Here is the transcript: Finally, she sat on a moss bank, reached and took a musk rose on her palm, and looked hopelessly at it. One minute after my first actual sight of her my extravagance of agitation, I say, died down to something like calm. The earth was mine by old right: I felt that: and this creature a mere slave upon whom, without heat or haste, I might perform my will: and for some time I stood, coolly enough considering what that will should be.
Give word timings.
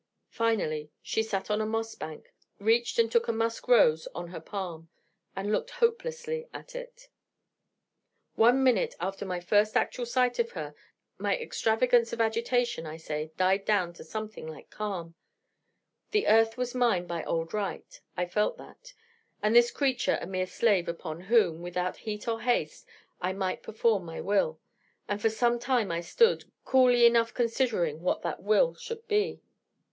Finally, 0.31 0.89
she 1.03 1.21
sat 1.21 1.51
on 1.51 1.61
a 1.61 1.65
moss 1.67 1.93
bank, 1.93 2.33
reached 2.57 2.97
and 2.97 3.11
took 3.11 3.27
a 3.27 3.31
musk 3.31 3.67
rose 3.67 4.07
on 4.15 4.29
her 4.29 4.39
palm, 4.39 4.89
and 5.35 5.51
looked 5.51 5.69
hopelessly 5.69 6.47
at 6.55 6.73
it. 6.73 7.07
One 8.33 8.63
minute 8.63 8.95
after 8.99 9.25
my 9.27 9.39
first 9.39 9.77
actual 9.77 10.07
sight 10.07 10.39
of 10.39 10.53
her 10.53 10.73
my 11.19 11.37
extravagance 11.37 12.11
of 12.13 12.19
agitation, 12.19 12.87
I 12.87 12.97
say, 12.97 13.31
died 13.37 13.63
down 13.63 13.93
to 13.93 14.03
something 14.03 14.47
like 14.47 14.71
calm. 14.71 15.13
The 16.09 16.25
earth 16.25 16.57
was 16.57 16.73
mine 16.73 17.05
by 17.05 17.23
old 17.23 17.53
right: 17.53 18.01
I 18.17 18.25
felt 18.25 18.57
that: 18.57 18.95
and 19.43 19.55
this 19.55 19.69
creature 19.69 20.17
a 20.19 20.25
mere 20.25 20.47
slave 20.47 20.87
upon 20.87 21.21
whom, 21.21 21.61
without 21.61 21.97
heat 21.97 22.27
or 22.27 22.41
haste, 22.41 22.87
I 23.21 23.33
might 23.33 23.61
perform 23.61 24.05
my 24.05 24.19
will: 24.19 24.59
and 25.07 25.21
for 25.21 25.29
some 25.29 25.59
time 25.59 25.91
I 25.91 26.01
stood, 26.01 26.45
coolly 26.65 27.05
enough 27.05 27.35
considering 27.35 28.01
what 28.01 28.23
that 28.23 28.41
will 28.41 28.73
should 28.73 29.07
be. 29.07 29.43